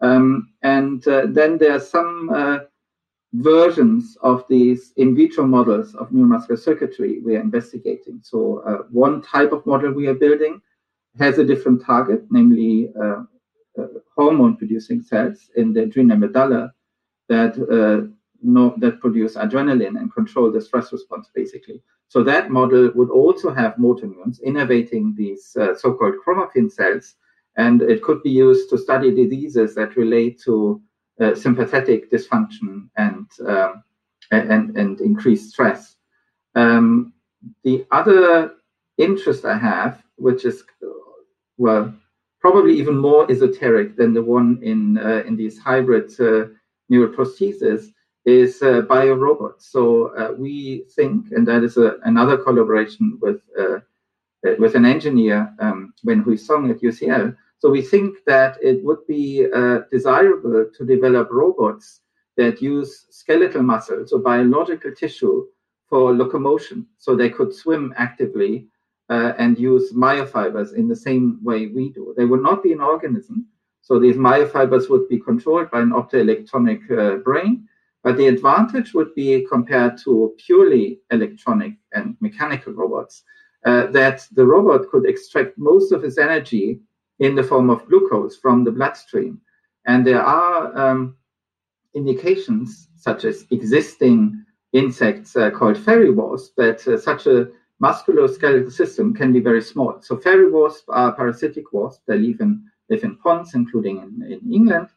Um, 0.00 0.52
and 0.62 1.06
uh, 1.08 1.26
then 1.28 1.58
there 1.58 1.72
are 1.72 1.80
some 1.80 2.30
versions 3.34 4.16
of 4.22 4.44
these 4.48 4.92
in 4.96 5.14
vitro 5.14 5.46
models 5.46 5.94
of 5.94 6.10
neuromuscular 6.10 6.58
circuitry 6.58 7.20
we 7.20 7.36
are 7.36 7.40
investigating. 7.40 8.20
So, 8.22 8.62
uh, 8.66 8.84
one 8.90 9.22
type 9.22 9.52
of 9.52 9.66
model 9.66 9.92
we 9.92 10.06
are 10.06 10.14
building 10.14 10.60
has 11.18 11.38
a 11.38 11.44
different 11.44 11.84
target, 11.84 12.24
namely 12.30 12.92
hormone 14.16 14.56
producing 14.56 15.02
cells 15.02 15.50
in 15.56 15.72
the 15.72 15.82
adrenal 15.82 16.16
medulla 16.16 16.72
that 17.28 17.56
know, 18.44 18.74
that 18.78 19.00
produce 19.00 19.36
adrenaline 19.36 19.98
and 19.98 20.12
control 20.12 20.50
the 20.50 20.60
stress 20.60 20.92
response, 20.92 21.30
basically. 21.34 21.82
So 22.08 22.22
that 22.24 22.50
model 22.50 22.92
would 22.94 23.10
also 23.10 23.52
have 23.52 23.78
motor 23.78 24.06
neurons 24.06 24.40
innervating 24.46 25.16
these 25.16 25.56
uh, 25.58 25.74
so-called 25.74 26.14
chromaffin 26.24 26.70
cells, 26.70 27.14
and 27.56 27.82
it 27.82 28.02
could 28.02 28.22
be 28.22 28.30
used 28.30 28.70
to 28.70 28.78
study 28.78 29.14
diseases 29.14 29.74
that 29.74 29.96
relate 29.96 30.40
to 30.44 30.80
uh, 31.20 31.34
sympathetic 31.34 32.10
dysfunction 32.10 32.88
and, 32.96 33.26
um, 33.46 33.82
and 34.30 34.76
and 34.76 35.00
increased 35.00 35.50
stress. 35.50 35.96
Um, 36.54 37.12
the 37.62 37.86
other 37.90 38.54
interest 38.98 39.44
I 39.44 39.56
have, 39.58 40.02
which 40.16 40.44
is 40.44 40.64
well 41.56 41.94
probably 42.40 42.78
even 42.78 42.96
more 42.96 43.30
esoteric 43.30 43.96
than 43.96 44.12
the 44.12 44.22
one 44.22 44.58
in 44.62 44.98
uh, 44.98 45.22
in 45.26 45.36
these 45.36 45.58
hybrid 45.58 46.10
uh, 46.20 46.46
neuroprostheses, 46.90 47.92
is 48.24 48.62
uh, 48.62 48.82
biorobots. 48.82 49.62
So 49.62 50.14
uh, 50.16 50.32
we 50.36 50.84
think, 50.94 51.32
and 51.32 51.46
that 51.48 51.62
is 51.62 51.76
a, 51.76 51.96
another 52.04 52.36
collaboration 52.36 53.18
with 53.20 53.40
uh, 53.58 53.78
uh 54.46 54.54
with 54.58 54.74
an 54.74 54.84
engineer, 54.84 55.54
um, 55.58 55.94
Wen-Hui 56.04 56.36
Song 56.36 56.70
at 56.70 56.80
UCL. 56.80 57.36
So 57.64 57.70
we 57.70 57.80
think 57.80 58.18
that 58.26 58.58
it 58.60 58.84
would 58.84 59.06
be 59.06 59.46
uh, 59.50 59.78
desirable 59.90 60.66
to 60.76 60.84
develop 60.84 61.30
robots 61.30 62.02
that 62.36 62.60
use 62.60 63.06
skeletal 63.08 63.62
muscle, 63.62 64.04
so 64.06 64.18
biological 64.18 64.92
tissue, 64.92 65.46
for 65.88 66.12
locomotion. 66.12 66.86
So 66.98 67.16
they 67.16 67.30
could 67.30 67.54
swim 67.54 67.94
actively 67.96 68.66
uh, 69.08 69.32
and 69.38 69.58
use 69.58 69.94
myofibers 69.94 70.74
in 70.74 70.88
the 70.88 70.96
same 71.06 71.42
way 71.42 71.68
we 71.68 71.88
do. 71.88 72.12
They 72.18 72.26
would 72.26 72.42
not 72.42 72.62
be 72.62 72.74
an 72.74 72.82
organism. 72.82 73.46
So 73.80 73.98
these 73.98 74.16
myofibers 74.16 74.90
would 74.90 75.08
be 75.08 75.18
controlled 75.18 75.70
by 75.70 75.80
an 75.80 75.92
optoelectronic 75.92 77.24
brain 77.24 77.66
but 78.02 78.18
the 78.18 78.26
advantage 78.26 78.92
would 78.92 79.14
be 79.14 79.46
compared 79.50 79.96
to 80.04 80.34
purely 80.36 81.00
electronic 81.10 81.72
and 81.94 82.14
mechanical 82.20 82.74
robots, 82.74 83.22
uh, 83.64 83.86
that 83.86 84.26
the 84.32 84.44
robot 84.44 84.90
could 84.90 85.06
extract 85.08 85.56
most 85.56 85.90
of 85.90 86.04
its 86.04 86.18
energy 86.18 86.80
in 87.20 87.34
the 87.34 87.42
form 87.42 87.70
of 87.70 87.86
glucose 87.86 88.36
from 88.36 88.64
the 88.64 88.70
bloodstream. 88.70 89.40
And 89.86 90.06
there 90.06 90.22
are 90.22 90.76
um, 90.76 91.16
indications, 91.94 92.88
such 92.96 93.24
as 93.24 93.46
existing 93.50 94.44
insects 94.72 95.36
uh, 95.36 95.50
called 95.50 95.78
fairy 95.78 96.10
wasps, 96.10 96.52
that 96.56 96.86
uh, 96.88 96.98
such 96.98 97.26
a 97.26 97.48
musculoskeletal 97.82 98.72
system 98.72 99.14
can 99.14 99.32
be 99.32 99.40
very 99.40 99.62
small. 99.62 100.00
So 100.00 100.16
fairy 100.16 100.50
wasps 100.50 100.84
are 100.88 101.12
parasitic 101.12 101.72
wasps. 101.72 102.02
They 102.06 102.18
live 102.18 102.40
in, 102.40 102.64
live 102.90 103.04
in 103.04 103.16
ponds, 103.16 103.54
including 103.54 103.98
in, 103.98 104.32
in 104.32 104.52
England. 104.52 104.88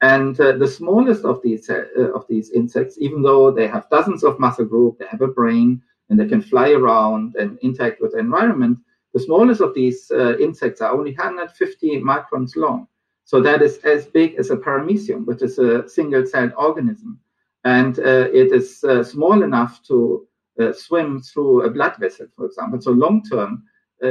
And 0.00 0.38
uh, 0.38 0.52
the 0.52 0.68
smallest 0.68 1.24
of 1.24 1.40
these 1.42 1.70
uh, 1.70 1.86
of 2.14 2.26
these 2.28 2.50
insects, 2.50 2.98
even 2.98 3.22
though 3.22 3.50
they 3.50 3.66
have 3.68 3.88
dozens 3.88 4.22
of 4.22 4.38
muscle 4.38 4.66
groups, 4.66 4.98
they 4.98 5.06
have 5.06 5.22
a 5.22 5.28
brain, 5.28 5.80
and 6.10 6.20
they 6.20 6.26
can 6.26 6.42
fly 6.42 6.70
around 6.72 7.36
and 7.36 7.58
interact 7.60 8.02
with 8.02 8.12
the 8.12 8.18
environment. 8.18 8.78
The 9.14 9.20
smallest 9.20 9.60
of 9.60 9.74
these 9.74 10.10
uh, 10.10 10.36
insects 10.38 10.80
are 10.80 10.92
only 10.92 11.12
150 11.12 12.00
microns 12.00 12.56
long. 12.56 12.88
So 13.24 13.40
that 13.40 13.62
is 13.62 13.78
as 13.78 14.06
big 14.06 14.34
as 14.34 14.50
a 14.50 14.56
paramecium, 14.56 15.24
which 15.24 15.40
is 15.42 15.58
a 15.58 15.88
single-celled 15.88 16.52
organism, 16.58 17.18
and 17.64 17.98
uh, 17.98 18.28
it 18.32 18.52
is 18.52 18.84
uh, 18.84 19.02
small 19.02 19.42
enough 19.42 19.82
to 19.84 20.26
uh, 20.60 20.72
swim 20.72 21.22
through 21.22 21.62
a 21.62 21.70
blood 21.70 21.96
vessel, 21.98 22.26
for 22.36 22.44
example. 22.44 22.80
So 22.80 22.90
long 22.90 23.22
term, 23.22 23.64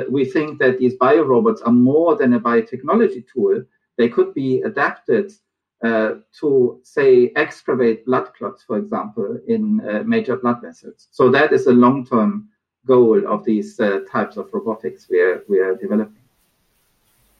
we 0.09 0.25
think 0.25 0.57
that 0.57 0.79
these 0.79 0.95
biorobots 0.95 1.59
are 1.63 1.71
more 1.71 2.15
than 2.15 2.33
a 2.33 2.39
biotechnology 2.39 3.25
tool. 3.31 3.63
They 3.97 4.09
could 4.09 4.33
be 4.33 4.63
adapted 4.63 5.31
uh, 5.83 6.15
to 6.39 6.79
say 6.83 7.33
excavate 7.35 8.05
blood 8.05 8.33
clots, 8.35 8.63
for 8.63 8.77
example, 8.77 9.37
in 9.47 9.81
uh, 9.81 10.01
major 10.05 10.37
blood 10.37 10.61
vessels. 10.61 11.09
So 11.11 11.29
that 11.31 11.51
is 11.51 11.67
a 11.67 11.73
long-term 11.73 12.47
goal 12.85 13.25
of 13.27 13.43
these 13.43 13.79
uh, 13.79 14.01
types 14.11 14.37
of 14.37 14.49
robotics 14.53 15.07
we 15.09 15.19
are 15.19 15.43
we 15.47 15.59
are 15.59 15.75
developing. 15.75 16.17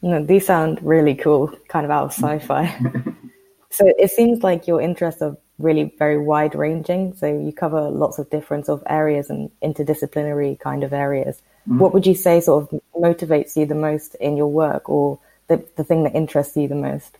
Know, 0.02 0.22
these 0.22 0.46
sound 0.46 0.82
really 0.82 1.14
cool, 1.14 1.48
kind 1.68 1.86
of 1.86 1.90
out 1.90 2.04
of 2.04 2.12
sci-fi. 2.12 2.66
so 3.70 3.90
it 3.98 4.10
seems 4.10 4.42
like 4.42 4.66
your 4.66 4.82
interests 4.82 5.22
are 5.22 5.34
really 5.58 5.94
very 5.98 6.18
wide-ranging. 6.18 7.14
So 7.14 7.26
you 7.26 7.52
cover 7.52 7.88
lots 7.88 8.18
of 8.18 8.28
different 8.28 8.66
sort 8.66 8.82
of 8.82 8.86
areas 8.90 9.30
and 9.30 9.50
interdisciplinary 9.62 10.60
kind 10.60 10.84
of 10.84 10.92
areas. 10.92 11.40
Mm-hmm. 11.66 11.78
What 11.78 11.94
would 11.94 12.06
you 12.06 12.14
say 12.14 12.42
sort 12.42 12.70
of 12.70 12.80
motivates 12.94 13.56
you 13.56 13.64
the 13.64 13.74
most 13.74 14.14
in 14.16 14.36
your 14.36 14.48
work, 14.48 14.90
or 14.90 15.18
the, 15.48 15.64
the 15.76 15.84
thing 15.84 16.04
that 16.04 16.14
interests 16.14 16.54
you 16.54 16.68
the 16.68 16.74
most? 16.74 17.16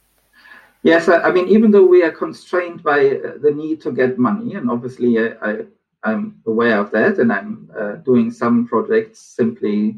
Yes, 0.83 1.09
I, 1.09 1.23
I, 1.23 1.33
mean, 1.33 1.49
even 1.49 1.71
though 1.71 1.87
we 1.87 2.02
are 2.02 2.11
constrained 2.11 2.83
by 2.83 2.99
uh, 2.99 3.38
the 3.40 3.50
need 3.50 3.81
to 3.81 3.93
get 3.93 4.19
money, 4.19 4.54
and 4.54 4.71
obviously 4.71 5.19
I, 5.19 5.64
am 6.12 6.40
aware 6.46 6.78
of 6.78 6.90
that, 6.92 7.18
and 7.18 7.32
I'm 7.32 7.70
uh, 7.78 7.92
doing 7.96 8.30
some 8.30 8.66
projects 8.66 9.20
simply 9.20 9.96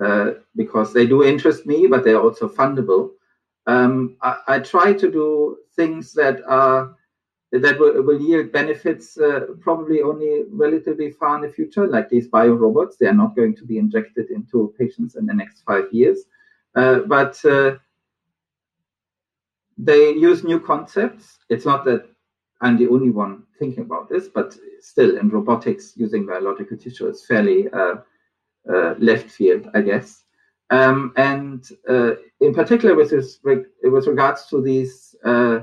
uh, 0.00 0.32
because 0.56 0.92
they 0.92 1.06
do 1.06 1.24
interest 1.24 1.66
me, 1.66 1.86
but 1.86 2.04
they're 2.04 2.20
also 2.20 2.48
fundable. 2.48 3.10
Um, 3.66 4.16
I, 4.22 4.36
I, 4.48 4.58
try 4.60 4.94
to 4.94 5.10
do 5.10 5.58
things 5.76 6.14
that 6.14 6.40
are 6.46 6.96
that 7.52 7.78
will, 7.78 8.02
will 8.02 8.20
yield 8.20 8.52
benefits 8.52 9.18
uh, 9.18 9.40
probably 9.60 10.00
only 10.00 10.44
relatively 10.50 11.10
far 11.10 11.36
in 11.36 11.42
the 11.42 11.52
future, 11.52 11.86
like 11.86 12.08
these 12.08 12.28
biorobots. 12.28 12.96
They 12.98 13.06
are 13.06 13.14
not 13.14 13.36
going 13.36 13.54
to 13.56 13.64
be 13.64 13.78
injected 13.78 14.30
into 14.30 14.74
patients 14.78 15.16
in 15.16 15.26
the 15.26 15.34
next 15.34 15.62
five 15.62 15.84
years, 15.92 16.20
uh, 16.74 17.00
but 17.00 17.44
uh, 17.44 17.76
they 19.76 20.12
use 20.12 20.44
new 20.44 20.60
concepts. 20.60 21.38
It's 21.48 21.66
not 21.66 21.84
that 21.84 22.08
I'm 22.60 22.76
the 22.76 22.88
only 22.88 23.10
one 23.10 23.44
thinking 23.58 23.84
about 23.84 24.08
this, 24.08 24.28
but 24.28 24.56
still, 24.80 25.16
in 25.16 25.30
robotics, 25.30 25.94
using 25.96 26.26
biological 26.26 26.76
tissue 26.76 27.08
is 27.08 27.24
fairly 27.24 27.68
uh, 27.70 27.96
uh, 28.72 28.94
left 28.98 29.30
field, 29.30 29.68
I 29.74 29.80
guess. 29.80 30.24
Um, 30.70 31.12
and 31.16 31.66
uh, 31.88 32.12
in 32.40 32.54
particular, 32.54 32.94
with 32.94 33.10
this, 33.10 33.38
with 33.42 33.66
regards 33.84 34.46
to 34.46 34.62
these 34.62 35.14
uh, 35.24 35.60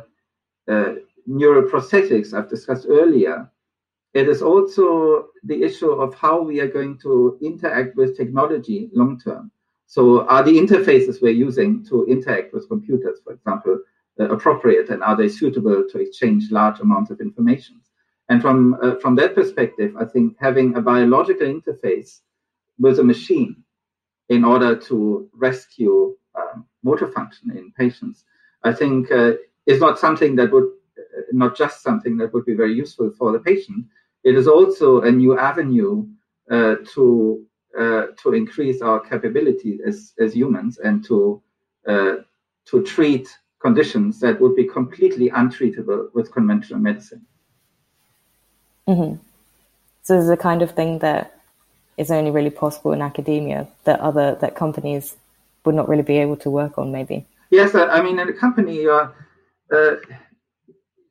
uh, 0.68 0.94
neural 1.26 1.70
prosthetics 1.70 2.34
I've 2.34 2.50
discussed 2.50 2.88
earlier, 2.90 3.50
it 4.14 4.28
is 4.28 4.42
also 4.42 5.28
the 5.44 5.62
issue 5.64 5.92
of 5.92 6.16
how 6.16 6.42
we 6.42 6.60
are 6.60 6.68
going 6.68 6.98
to 7.00 7.38
interact 7.42 7.96
with 7.96 8.18
technology 8.18 8.90
long 8.94 9.20
term. 9.20 9.52
So, 9.86 10.26
are 10.28 10.44
the 10.44 10.58
interfaces 10.58 11.22
we're 11.22 11.32
using 11.32 11.86
to 11.86 12.06
interact 12.08 12.54
with 12.54 12.68
computers, 12.68 13.20
for 13.24 13.34
example, 13.34 13.80
appropriate 14.26 14.90
and 14.90 15.04
are 15.04 15.16
they 15.16 15.30
suitable 15.30 15.84
to 15.90 16.00
exchange 16.00 16.52
large 16.52 16.80
amounts 16.80 17.12
of 17.12 17.22
information? 17.22 17.82
And 18.30 18.42
from 18.42 18.78
uh, 18.82 18.96
from 18.96 19.16
that 19.16 19.36
perspective, 19.36 19.96
I 19.98 20.06
think 20.06 20.36
having 20.40 20.76
a 20.76 20.82
biological 20.82 21.48
interface 21.48 22.20
with 22.78 23.00
a 23.00 23.04
machine 23.04 23.64
in 24.30 24.44
order 24.44 24.76
to 24.76 25.30
rescue 25.34 26.16
um, 26.36 26.66
motor 26.84 27.08
function 27.08 27.52
in 27.52 27.72
patients, 27.72 28.26
I 28.64 28.74
think 28.74 29.12
uh, 29.12 29.34
is 29.66 29.80
not 29.80 29.98
something 29.98 30.36
that 30.36 30.52
would 30.52 30.66
uh, 30.98 31.22
not 31.32 31.56
just 31.56 31.82
something 31.82 32.18
that 32.18 32.34
would 32.34 32.46
be 32.46 32.54
very 32.54 32.74
useful 32.74 33.12
for 33.18 33.32
the 33.32 33.40
patient. 33.40 33.86
It 34.24 34.36
is 34.36 34.48
also 34.48 35.02
a 35.02 35.12
new 35.12 35.40
avenue 35.40 36.06
uh, 36.52 36.76
to 36.94 37.46
uh, 37.80 38.08
to 38.22 38.34
increase 38.34 38.82
our 38.82 39.00
capability 39.00 39.80
as 39.86 40.14
as 40.20 40.36
humans 40.36 40.80
and 40.80 41.04
to 41.06 41.42
to 42.66 42.84
treat 42.84 43.30
conditions 43.60 44.20
that 44.20 44.40
would 44.40 44.56
be 44.56 44.66
completely 44.66 45.30
untreatable 45.32 46.14
with 46.14 46.32
conventional 46.32 46.80
medicine. 46.80 47.26
Mm-hmm. 48.88 49.16
So 50.04 50.16
this 50.16 50.24
is 50.24 50.30
the 50.30 50.38
kind 50.38 50.62
of 50.62 50.72
thing 50.72 51.00
that 51.00 51.40
is 51.98 52.12
only 52.12 52.32
really 52.32 52.50
possible 52.50 52.94
in 52.94 53.02
academia 53.02 53.68
that 53.84 54.00
other 54.00 54.36
that 54.36 54.56
companies 54.56 55.16
would 55.66 55.76
not 55.76 55.90
really 55.90 56.04
be 56.04 56.18
able 56.18 56.38
to 56.38 56.50
work 56.50 56.78
on, 56.78 56.92
maybe. 56.92 57.26
Yes, 57.50 57.76
I 57.76 58.02
mean, 58.02 58.20
in 58.20 58.30
a 58.30 58.34
company, 58.34 58.88
uh, 58.88 59.08
uh, 59.72 59.96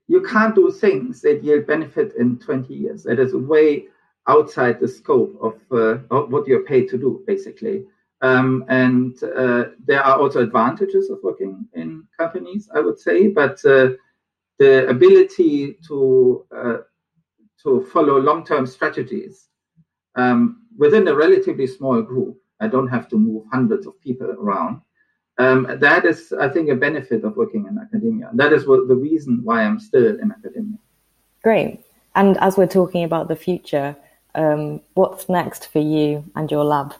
you 0.08 0.22
can't 0.22 0.54
do 0.54 0.70
things 0.70 1.20
that 1.22 1.42
yield 1.42 1.66
benefit 1.66 2.14
in 2.16 2.38
20 2.38 2.72
years. 2.72 3.02
That 3.04 3.18
is 3.18 3.34
way 3.34 3.86
outside 4.28 4.80
the 4.80 4.88
scope 4.88 5.36
of, 5.42 5.54
uh, 5.70 5.98
of 6.10 6.30
what 6.30 6.46
you're 6.46 6.64
paid 6.64 6.88
to 6.90 6.98
do, 6.98 7.22
basically. 7.26 7.84
Um, 8.22 8.64
and 8.68 9.22
uh, 9.22 9.64
there 9.84 10.02
are 10.02 10.18
also 10.18 10.42
advantages 10.42 11.10
of 11.10 11.18
working 11.22 11.66
in 11.74 12.04
companies, 12.18 12.68
I 12.74 12.80
would 12.80 12.98
say, 12.98 13.28
but 13.28 13.62
uh, 13.64 13.90
the 14.58 14.88
ability 14.88 15.76
to 15.88 16.46
uh, 16.56 16.76
to 17.62 17.84
follow 17.92 18.18
long-term 18.18 18.66
strategies 18.66 19.48
um, 20.14 20.62
within 20.78 21.08
a 21.08 21.14
relatively 21.14 21.66
small 21.66 22.00
group. 22.00 22.38
I 22.60 22.68
don't 22.68 22.88
have 22.88 23.08
to 23.08 23.18
move 23.18 23.44
hundreds 23.52 23.86
of 23.86 24.00
people 24.00 24.30
around. 24.30 24.80
Um, 25.38 25.66
that 25.80 26.06
is, 26.06 26.32
I 26.40 26.48
think, 26.48 26.70
a 26.70 26.74
benefit 26.74 27.24
of 27.24 27.36
working 27.36 27.66
in 27.66 27.78
academia. 27.78 28.30
That 28.32 28.52
is 28.52 28.66
what, 28.66 28.88
the 28.88 28.94
reason 28.94 29.40
why 29.42 29.62
I'm 29.62 29.78
still 29.78 30.18
in 30.18 30.32
academia. 30.32 30.78
Great. 31.42 31.84
And 32.14 32.38
as 32.38 32.56
we're 32.56 32.66
talking 32.66 33.04
about 33.04 33.28
the 33.28 33.36
future, 33.36 33.94
um, 34.34 34.80
what's 34.94 35.28
next 35.28 35.66
for 35.66 35.80
you 35.80 36.24
and 36.34 36.50
your 36.50 36.64
lab? 36.64 36.94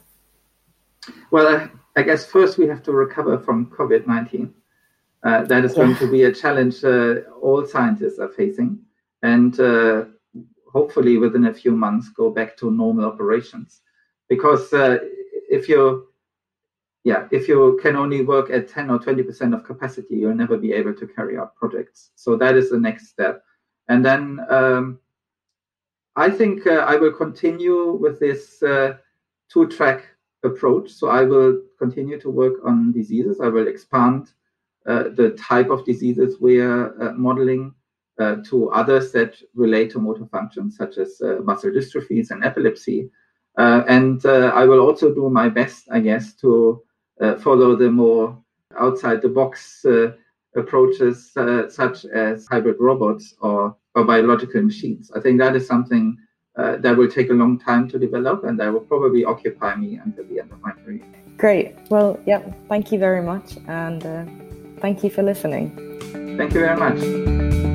Well, 1.31 1.69
I, 1.97 2.03
guess 2.03 2.27
first 2.27 2.59
we 2.59 2.67
have 2.67 2.83
to 2.85 2.93
recover 2.93 3.39
from 3.39 3.67
COVID 3.67 4.07
19. 4.07 4.53
Uh, 5.23 5.45
that 5.45 5.65
is 5.65 5.75
going 5.75 5.97
to 5.97 6.11
be 6.11 6.25
a 6.25 6.33
challenge 6.33 6.85
uh, 6.85 7.17
all 7.41 7.67
scientists 7.67 8.19
are 8.19 8.29
facing. 8.29 8.79
And 9.23 9.59
uh, 9.59 10.05
hopefully, 10.73 11.17
within 11.17 11.47
a 11.47 11.55
few 11.55 11.73
months, 11.73 12.11
go 12.11 12.31
back 12.31 12.57
to 12.59 12.71
normal 12.71 13.07
operations. 13.07 13.81
Because 14.29 14.73
uh, 14.73 14.99
if 15.51 15.69
you 15.69 16.09
yeah, 17.07 17.29
if 17.31 17.47
you 17.47 17.79
can 17.81 17.95
only 17.95 18.23
work 18.23 18.51
at 18.51 18.69
10 18.69 18.91
or 18.91 18.99
20% 18.99 19.55
of 19.55 19.63
capacity, 19.63 20.17
you'll 20.17 20.35
never 20.35 20.59
be 20.59 20.73
able 20.73 20.93
to 20.95 21.07
carry 21.07 21.39
out 21.39 21.55
projects. 21.55 22.11
So 22.17 22.35
that 22.37 22.57
is 22.57 22.71
the 22.71 22.81
next 22.81 23.11
step. 23.11 23.45
And 23.89 24.05
then 24.05 24.41
um, 24.51 24.99
I 26.17 26.31
think 26.31 26.67
uh, 26.67 26.85
I 26.89 26.97
will 26.97 27.13
continue 27.13 27.93
with 27.93 28.19
this 28.19 28.61
uh, 28.61 28.97
two 29.49 29.69
track 29.69 30.16
approach. 30.45 30.91
So 30.91 31.09
I 31.09 31.23
will 31.23 31.61
continue 31.79 32.21
to 32.21 32.31
work 32.31 32.55
on 32.65 32.93
diseases. 32.93 33.41
I 33.41 33.49
will 33.49 33.69
expand 33.69 34.33
uh, 34.87 35.05
the 35.15 35.31
type 35.31 35.71
of 35.71 35.85
diseases 35.85 36.37
we 36.41 36.61
are 36.61 36.95
uh, 37.03 37.13
modeling 37.15 37.75
uh, 38.19 38.37
to 38.47 38.71
others 38.71 39.13
that 39.13 39.35
relate 39.55 39.91
to 39.91 39.99
motor 39.99 40.27
function, 40.27 40.71
such 40.71 40.97
as 40.99 41.21
uh, 41.21 41.37
muscle 41.43 41.71
dystrophies 41.71 42.31
and 42.31 42.45
epilepsy. 42.45 43.11
and 43.57 44.25
I 44.27 44.65
will 44.65 44.81
also 44.81 45.15
do 45.15 45.29
my 45.29 45.49
best, 45.49 45.89
I 45.91 46.01
guess, 46.01 46.35
to 46.37 46.83
follow 47.39 47.77
the 47.77 47.91
more 47.91 48.39
outside 48.79 49.23
the 49.23 49.29
box 49.29 49.85
approaches, 50.55 51.33
such 51.69 52.05
as 52.05 52.47
hybrid 52.47 52.77
robots 52.79 53.35
or 53.41 53.77
or 53.97 54.05
biological 54.05 54.63
machines. 54.63 55.11
I 55.17 55.21
think 55.21 55.39
that 55.39 55.57
is 55.57 55.67
something 55.67 56.17
uh, 56.57 56.77
that 56.77 56.97
will 56.97 57.11
take 57.11 57.31
a 57.31 57.35
long 57.35 57.59
time 57.59 57.89
to 57.89 57.99
develop 57.99 58.45
and 58.45 58.59
that 58.59 58.73
will 58.73 58.81
probably 58.81 59.25
occupy 59.25 59.75
me 59.75 60.01
until 60.05 60.25
the 60.25 60.41
end 60.41 60.51
of 60.53 60.61
my 60.63 60.73
career. 60.73 61.03
Great. 61.37 61.77
Well, 61.91 62.19
yeah, 62.27 62.43
thank 62.69 62.93
you 62.93 62.99
very 62.99 63.23
much 63.23 63.59
and 63.69 64.05
uh, 64.05 64.25
thank 64.81 65.05
you 65.05 65.11
for 65.11 65.23
listening. 65.23 65.71
Thank 66.39 66.55
you 66.55 66.61
very 66.61 66.77
much. 66.77 67.66